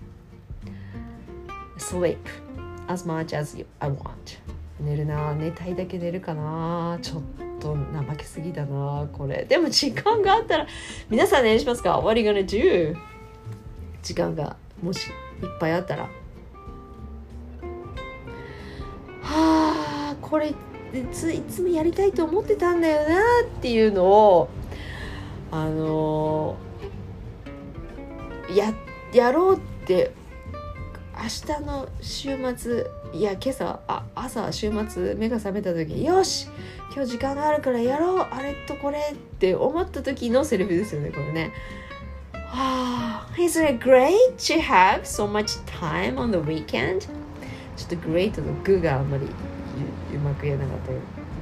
[1.77, 2.29] sleep
[2.89, 4.39] as much as I want
[4.81, 7.23] 寝るな寝たいだけ寝るかなちょっ
[7.61, 10.67] と怠けすぎだなこれでも時間があったら
[11.11, 12.97] 皆さん何しますか What are you gonna do?
[14.03, 16.09] 時間がもしいっぱいあったら
[19.31, 20.55] あこれ
[21.13, 24.49] ついつもやりたいと思ってたんだよなっていうのを
[25.51, 26.57] あの
[28.55, 28.73] や
[29.13, 30.13] やろうって
[31.17, 36.49] 明日の週末いや今朝あ朝週末目が覚めた時よし
[36.95, 41.53] 今日時間があるからやろうあれとこれって思った時のセリフですよねこれね。
[42.33, 47.07] はあ、Isn't it great to have so much time on the weekend?
[47.79, 49.25] ちょっと great の具があんまり
[50.15, 50.89] うまく言えなかった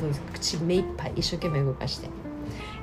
[0.00, 0.32] どうですか？
[0.34, 2.08] 口目いっぱい一生懸命動かして。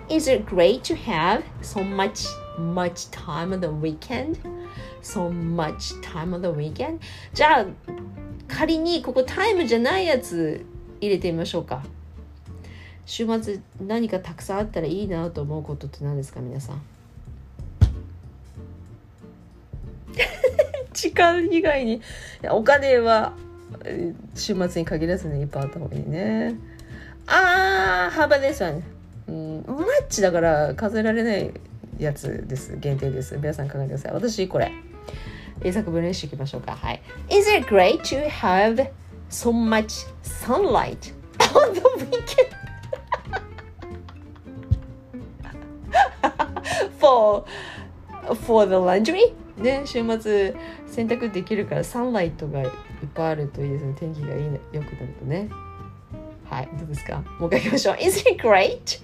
[0.10, 2.28] Is it great to have so much
[2.60, 4.40] much time on the weekend?
[5.02, 7.00] So much time on the weekend?
[7.34, 7.66] じゃあ
[8.48, 10.66] 仮にここタイムじゃないやつ
[11.00, 11.84] 入れてみましょうか。
[13.06, 16.82] 週末何かたくさんあったらいいなと思うことって何ですか皆さん？
[21.04, 22.02] 時間以外に
[22.50, 23.34] お金は
[24.36, 26.56] 週末に限らずねいっぱいあった方がいいね。
[27.28, 28.84] あー、幅ですわね。
[29.28, 31.52] うん、マッチだから数えられない
[32.00, 32.78] やつです。
[32.78, 33.36] 限定です。
[33.36, 34.14] 皆さん考えてください。
[34.14, 34.72] 私、これ。
[35.62, 36.74] 英作文練習いきましょうか。
[36.74, 37.02] はい。
[37.30, 38.90] Is it great to have
[39.30, 41.14] so much sunlight?
[41.54, 42.48] On the weekend?
[46.98, 47.44] for,
[48.46, 49.43] for the laundry?
[49.58, 50.56] ね、週末
[50.88, 52.70] 洗濯できるからサンライトがいっ
[53.14, 53.94] ぱいあるといいですね。
[54.00, 55.50] 天気がいいの良くなるとね。
[56.50, 57.96] はい、どうですかもう一回いきましょう。
[57.96, 59.02] Isn't it great?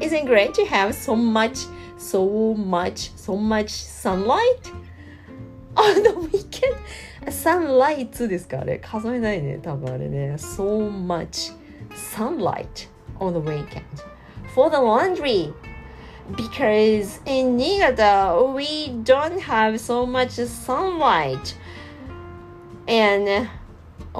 [0.00, 1.68] Is it great to have so much,
[1.98, 4.72] so much, so much sunlight
[5.74, 6.76] on the weekend?
[7.26, 9.58] Sunlight ですかあれ数えないね。
[9.62, 10.34] 多分あれね。
[10.38, 11.52] So much
[12.14, 13.82] sunlight on the weekend.
[14.54, 15.52] For the laundry.
[16.35, 21.57] Because in Niigata, we don't have so much sunlight.
[22.87, 23.49] And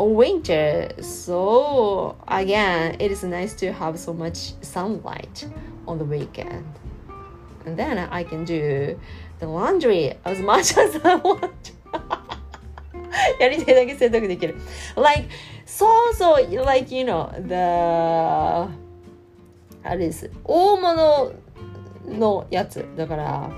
[0.05, 5.47] winter so again it is nice to have so much sunlight
[5.88, 6.65] on the weekend
[7.65, 8.99] and then i can do
[9.39, 11.73] the laundry as much as i want
[13.39, 14.55] やりたいだけ洗濯できる
[14.95, 15.27] like
[15.65, 17.55] そうそう like you know the
[19.83, 21.31] あれです大物
[22.06, 23.50] のやつだから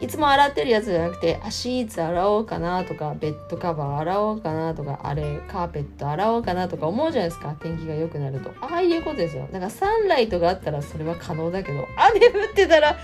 [0.00, 7.54] いつも洗ってるやつじゃなくて、シーツ洗おうかなとか、ベッドカバー洗おうかなとか、あれ、カーペット洗おうかなとか思うじゃないですか。
[7.60, 8.50] 天気が良くなると。
[8.60, 9.46] ああいうことですよ。
[9.52, 12.94] だからサンライトがあったらそれは可能だけど、雨降ってたら、い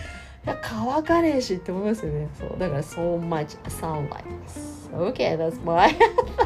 [0.45, 2.27] や乾かねえしって思いますよね。
[2.37, 2.59] そう。
[2.59, 4.25] だから、so much sunlight.
[5.13, 5.89] Okay, that's my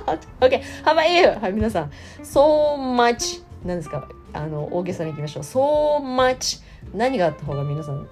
[0.05, 0.19] thought.
[0.43, 1.29] Okay, how about you?
[1.41, 1.91] はい、皆さん。
[2.23, 4.07] so much 何ですか？
[4.35, 6.63] あの大げさにいきましょう so much
[6.95, 8.07] 何があった方が皆さん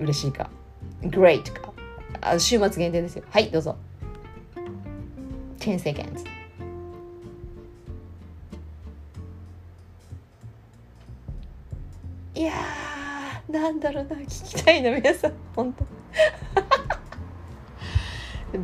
[0.00, 0.50] 嬉しいか
[1.02, 1.72] ？great か？
[2.20, 3.24] あ週末限定ですよ。
[3.30, 3.76] はいどうぞ。
[5.58, 6.24] 10 seconds
[12.34, 15.84] いやーなんだろうな聞きたいな皆さん本当。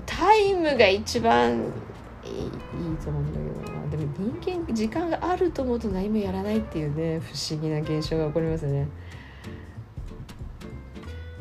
[0.07, 1.73] タイムが一番
[2.25, 3.87] いいいいと思うんだけどな。
[3.91, 8.89] でも人間時間があると思うと何もやらないっていうね不思議な現象が起こりますね。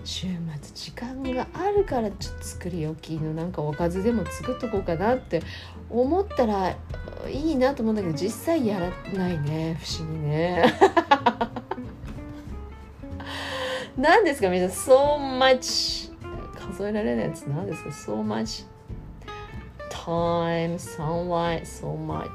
[0.03, 0.35] 週末
[0.73, 5.41] 時間があるからちょっと作り置きのなんかおかずでも作っとこうかなって
[5.89, 6.75] 思ったら
[7.29, 9.77] いいなと思うんだけど実際やらないね。
[9.83, 10.73] 不思議ね。
[13.97, 14.95] 何ですか皆さん。
[14.95, 16.09] So much
[16.79, 18.65] 数えられないやつ何ですか？So much
[19.89, 22.29] time sunlight so much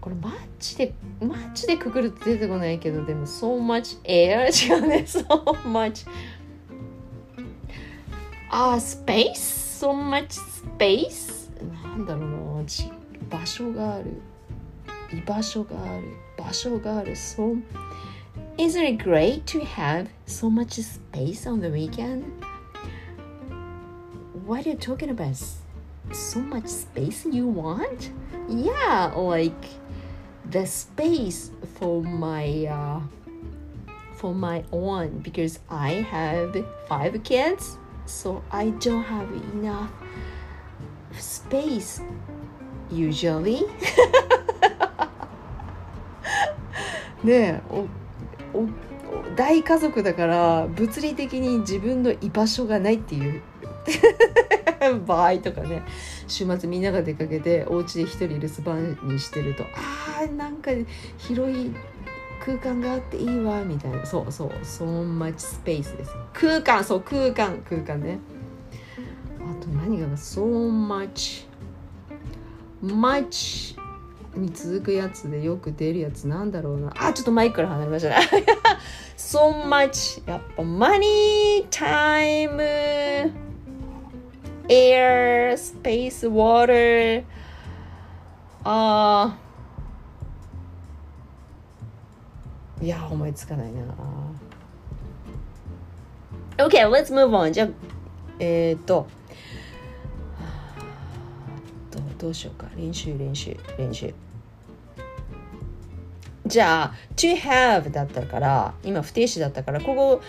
[0.00, 5.24] これマッチでマッチでくくると出てこないけどでも so much air 違うね so
[5.62, 6.06] much
[8.50, 9.34] あ、uh, space
[9.80, 10.40] so much
[10.78, 11.50] space
[11.84, 12.64] なんだろうな
[13.30, 14.20] 場所がある
[15.12, 16.04] 居場所がある
[16.36, 17.56] 場所がある so
[18.58, 22.24] Isn't it great to have so much space on the weekend?
[24.46, 25.36] What are you talking about?
[26.12, 28.12] So much space you want?
[28.48, 29.52] Yeah, like
[30.50, 33.00] the space for my uh,
[34.14, 36.56] for my own because I have
[36.88, 39.90] five kids, so I don't have enough
[41.18, 42.02] space
[42.90, 43.66] usually.
[47.24, 47.86] ねえお
[49.34, 53.42] 大家族だから物理的に自分の居場所がないっていう
[55.06, 55.82] 場合とかね
[56.26, 60.70] 週末みんなが出かけてお家で一人留守番にしてるとあーなんか
[61.18, 61.72] 広い
[62.44, 64.06] 空間があっていいわみたいな。
[64.06, 68.18] そうそう so much space です空間そう空間空間ね
[69.40, 71.46] あと何が so much
[72.84, 73.76] much
[74.36, 78.16] に続くやつでよく出るやつなんだろうなあちょっとマイクから離れましたね
[79.16, 83.45] so much やっぱ money time
[84.68, 87.24] air space water
[88.64, 89.36] あ
[92.82, 93.82] いや思いつかないな。
[96.58, 97.50] OK let's move on.
[97.50, 97.68] じゃあ
[98.38, 99.06] えっ、ー、と
[102.18, 102.66] どうしようか。
[102.76, 104.12] 練習練習練習。
[106.46, 110.22] じゃあ to have だったから今不定詞だったからここ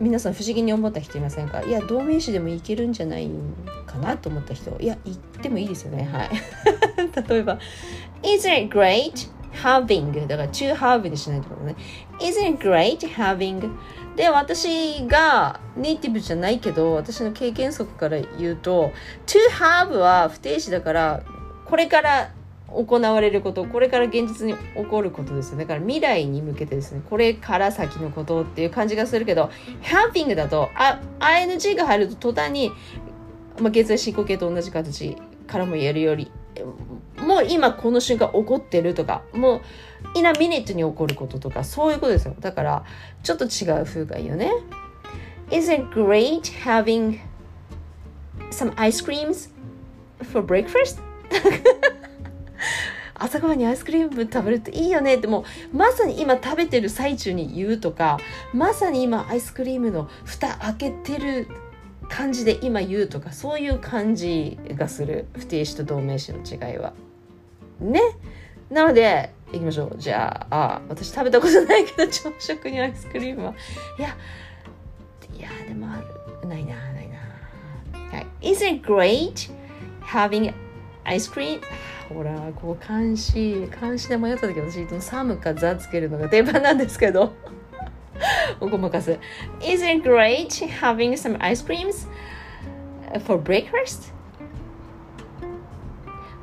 [0.00, 1.62] 皆さん不思議に思った人いませんか？
[1.62, 3.28] いや動名詞でもいけるんじゃない
[3.86, 4.70] かなと思った人。
[4.80, 6.08] いや言ってもいいですよね。
[6.12, 6.30] はい。
[7.28, 7.58] 例えば
[8.22, 9.28] Isn't it great
[9.62, 11.74] having だから to have にしないところね。
[12.20, 13.70] Isn't it great having
[14.14, 18.90] で私がネイティブじゃないけど私の経験則から言うと
[19.26, 21.22] to have は不定詞だから
[21.64, 22.30] これから
[22.68, 29.50] 行われることこれから現実に起こることですよだから未来に向けてですねこれから先のことっていう感じがするけど
[29.82, 32.70] having だとあ ing が入ると途端に、
[33.58, 36.30] まあ、現在進行形と同じ形からも言えるより
[37.18, 39.60] もう今この瞬間起こってるとかもう
[40.18, 42.34] in a minute に起こることとかそういうことですよ。
[42.38, 42.84] だから
[43.22, 44.52] ちょっと違う風がいいよね。
[45.50, 47.18] Is it great having
[48.50, 49.50] some ice creams
[50.32, 51.00] for breakfast?
[53.14, 58.18] 朝ごはんにアイスクリーム食べるといいよねってもうまさに今食べてる最中に言うとか
[58.52, 61.48] まさに今アイスクリームの蓋開けてる
[62.08, 65.26] 感じで今言うとかそういう感じがする。
[65.36, 66.92] 不定詞と動名詞の違いは。
[67.80, 68.00] ね。
[68.70, 69.96] なので行きましょう。
[69.98, 73.54] じゃああ私食べたことないけど朝食にアイスクリームは。
[73.98, 74.16] いや
[75.36, 76.00] いやでもあ
[76.42, 76.48] る。
[76.48, 77.18] ないなないな。
[78.10, 78.50] はい。
[78.50, 79.50] Is it great
[80.02, 80.52] having
[81.04, 81.60] ice cream?
[82.09, 87.33] ほらこう監視監視で迷った時私サムかザつけるのが定番なんですけど
[88.59, 89.19] おごまかす
[89.61, 92.07] Is it great having some ice creams
[93.25, 94.13] for breakfast?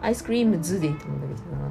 [0.02, 1.70] アイスクリームズでいいと思うんだけどな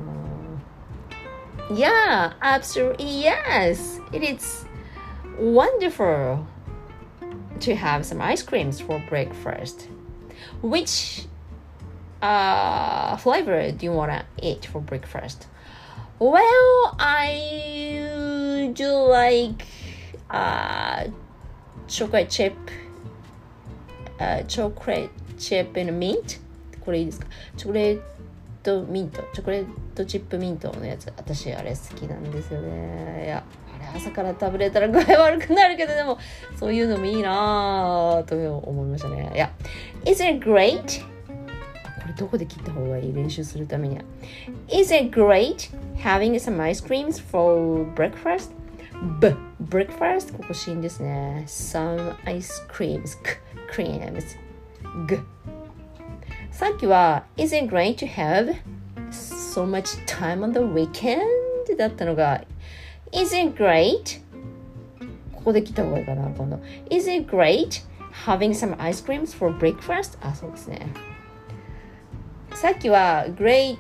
[1.70, 4.02] Yeah, absolutely yes.
[4.12, 4.66] It is
[5.40, 6.48] wonderful
[7.60, 9.88] to have some ice creams for breakfast.
[10.64, 11.28] Which
[12.25, 15.47] uh, flavor do you want to eat for breakfast?
[16.19, 19.67] Well, I do like
[20.31, 21.09] uh,
[21.87, 22.57] chocolate chip,
[24.19, 26.41] uh, chocolate chip and mint.
[26.81, 28.01] これいいですかチョコレー
[28.63, 33.43] トミントチョコレートチップミントのやつ私あれ好きなんですよねいや
[33.75, 36.19] あれ朝から食べれたら具合悪くなるけどでも
[36.61, 39.51] そういうのもいいなと思いましたねいや
[40.05, 41.14] Is it great?
[42.17, 44.05] どこで切った方がいい練習するためには
[44.69, 48.51] Is it great having some ice creams for breakfast?
[49.21, 49.35] B
[49.69, 53.19] breakfast ここシーンですね some ice creams
[53.73, 54.37] creams
[55.09, 55.19] g
[56.53, 58.55] さっきは Is it great to have
[59.11, 61.21] so much time on the weekend?
[61.77, 62.45] だったのが
[63.13, 64.23] Is it great?
[65.33, 66.61] ここで来た方がいいかな今度
[66.91, 67.85] Is it great
[68.27, 70.19] having some ice creams for breakfast?
[70.23, 70.87] あ、そうですね
[72.64, 73.78] さっきは great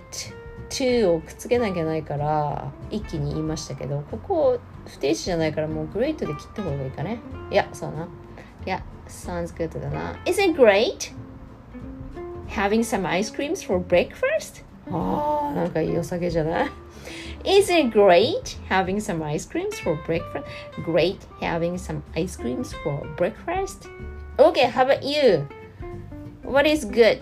[0.69, 7.19] to をくっつけなきゃないから一気に言いましたけどここ不定詞じゃないからもう great で切った方がいいかね
[7.51, 8.07] いやそうな
[8.65, 11.13] いや sounds good だな Is it great
[12.47, 14.63] having some ice creams for breakfast?
[14.91, 16.69] ああ、なんかいいお酒じゃない
[17.45, 20.43] Is it great having some ice creams for breakfast?
[20.85, 23.89] Great having some ice creams for breakfast?
[24.37, 25.47] Okay, how about you?
[26.43, 27.21] What is good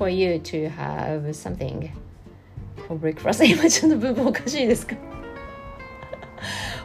[0.00, 1.90] For you to have something
[2.88, 3.44] for breakfast?
[3.44, 4.96] 今ちょっと部分おかしいですか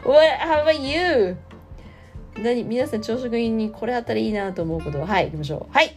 [0.04, 1.36] ？What, how about you?
[2.38, 5.20] 何皆さん朝食にこれあったらいいなと思うことは？
[5.22, 5.72] い行きましょう。
[5.72, 5.96] はい。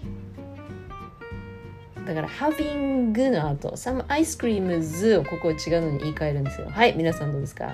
[2.08, 6.70] だから having の後 some ice creams をここ違うのに言い換えるんですよ。
[6.70, 7.74] はい皆さんどうですか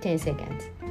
[0.00, 0.81] ？10 seconds.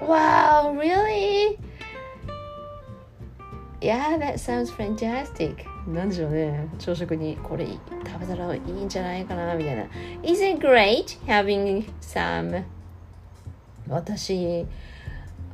[0.00, 1.58] Wow, really?
[3.80, 5.64] Yeah, that sounds fantastic.
[5.86, 6.68] なんでしょうね。
[6.78, 9.84] 朝食にこれ食べたらいいんじゃないかなみたいな。
[10.22, 12.64] Is it great having some
[13.88, 14.66] 私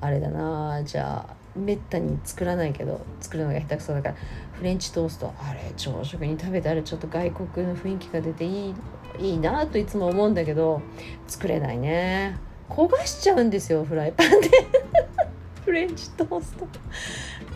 [0.00, 4.14] あれだなじゃあめったに作らないけど作るのが下手くそだから
[4.54, 8.74] フレンチトーストあれ朝食に食べたらちょっと外国の雰囲気が出ていい
[9.20, 10.80] いいなといつも思うんだけど
[11.26, 12.38] 作れないね
[12.68, 14.50] 焦がしちゃうんですよフライパンで。
[15.64, 16.66] フレンチトースト。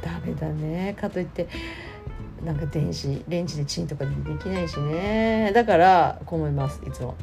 [0.03, 0.97] ダメだね。
[0.99, 1.49] かといって
[2.45, 4.11] なんか電子レンジでチンとかで
[4.43, 5.53] きないしね。
[5.55, 7.17] だからこう思いますいつも。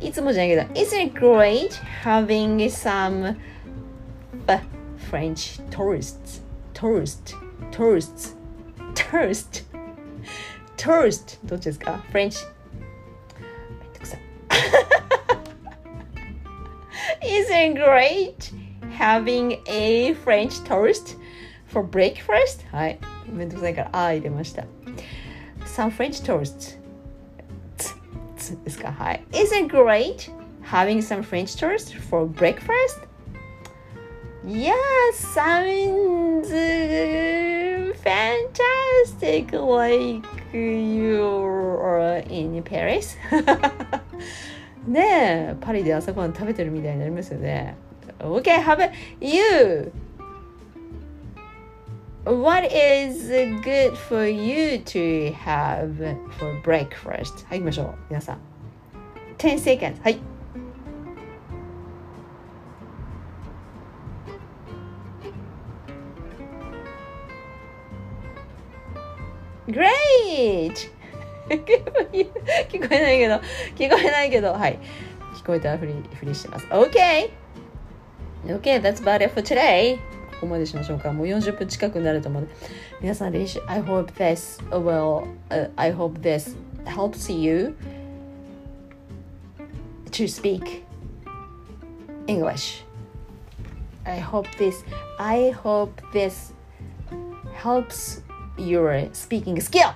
[0.00, 1.70] いつもじゃないけど Isn't it great
[2.02, 3.36] having some
[5.10, 6.42] French tourists?
[6.74, 7.36] Tourist
[7.70, 8.36] tourists
[8.94, 9.64] tourist
[10.76, 11.38] tourist.
[11.44, 12.46] どっちですか？French
[17.23, 18.51] Isn't it great
[18.91, 21.17] having a French toast
[21.67, 22.65] for breakfast?
[22.71, 22.99] はい。
[23.31, 24.63] めんどくさいから、あー入れました。
[25.65, 26.77] Some French toast.
[27.77, 27.93] つ、
[28.37, 29.23] つですかはい。
[29.33, 30.31] Is it great
[30.63, 33.07] having some French toast for breakfast?
[34.45, 34.73] Yeah,
[35.13, 36.49] sounds
[38.01, 43.17] fantastic like you're in Paris.
[44.86, 47.76] ねえ、パリで朝ごはん食べてるみたいになりますよね。
[48.18, 49.92] Okay, how about you?
[52.24, 53.30] What is
[53.62, 57.46] good for you to have for breakfast?
[57.46, 57.94] はい、行きましょう。
[58.08, 58.38] 皆さん。
[59.38, 60.02] 10 seconds.
[60.02, 60.18] はい。
[69.68, 70.90] Great!
[71.48, 73.34] 聞こえないけど、
[73.76, 74.78] 聞こえないけど、はい。
[75.34, 76.66] 聞こえたらふり、ふりしてます。
[76.66, 77.30] OK!
[78.46, 79.96] OK, that's about it for today.
[79.96, 80.02] こ
[80.42, 81.12] こまでしましょうか。
[81.12, 82.54] もう40分近くなると思うので。
[83.00, 87.74] 皆さん練習、I hope this will,、uh, I hope this helps you
[90.10, 90.84] to speak
[92.26, 92.84] English.
[94.04, 94.84] I hope this,
[95.18, 96.52] I hope this
[97.54, 98.22] helps
[98.56, 99.94] your speaking skill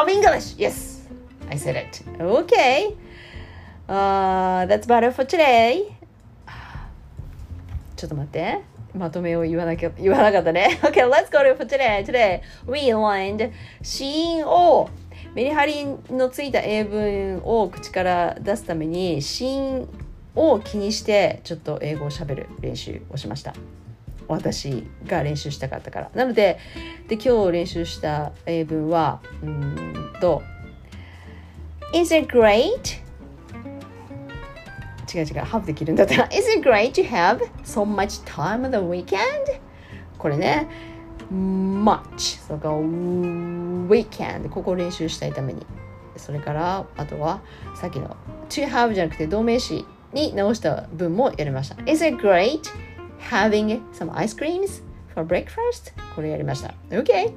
[0.00, 0.54] of English.
[0.56, 1.06] Yes,
[1.50, 2.02] I said it.
[2.18, 2.96] Okay.
[3.88, 5.92] Uh, that's about it for today.
[7.96, 8.60] ちょっと待って。
[8.94, 10.80] まとめを言わなきゃ、言わなかったね。
[10.82, 12.04] Okay, let's go to for today.
[12.04, 14.88] Today, we learned 子音を
[15.34, 19.88] メリハリのついた英文を口から出すために子音
[20.34, 23.54] を気にしてちょっと英語をしゃべる練習をしました。
[24.30, 26.10] 私が練習したかったから。
[26.14, 26.58] なので、
[27.08, 30.42] で今日練習した英文は、うんと、
[31.92, 33.00] Is it great?
[35.12, 39.18] 違う違う、have できるんだったら、Is it great to have so much time on the weekend?
[40.16, 40.68] これね、
[41.32, 45.66] much、それから weekend、ここを練習したいために。
[46.16, 47.40] それから、あとは、
[47.74, 48.16] さっきの
[48.48, 51.76] to have じゃなくて動名詞に直した文もやりました。
[51.90, 52.60] Is it great
[53.19, 54.81] having some ice creams
[55.13, 57.33] for breakfast これやりました OK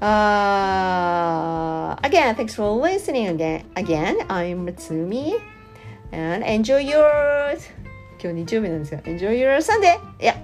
[0.00, 3.66] Uh, again, thanks for listening again.
[3.74, 5.38] Again, I'm Tsumi.
[6.10, 7.58] And enjoy your
[8.18, 9.98] 今日日曜日なんですが Enjoy your Sunday!
[10.18, 10.36] Yeah!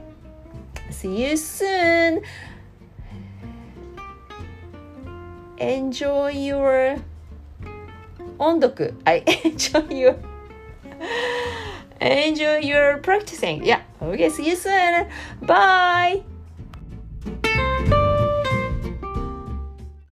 [0.91, 2.23] See you soon!
[5.59, 7.01] Enjoy your
[8.39, 10.17] 音読 I enjoy your
[12.02, 13.64] enjoy your practicing.
[13.64, 13.82] Yeah.
[14.02, 15.08] Okay, see you soon.
[15.42, 16.24] Bye.